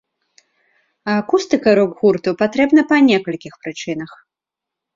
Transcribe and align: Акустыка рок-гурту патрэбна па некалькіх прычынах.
Акустыка 1.15 1.69
рок-гурту 1.81 2.29
патрэбна 2.41 2.81
па 2.95 3.01
некалькіх 3.11 3.53
прычынах. 3.67 4.11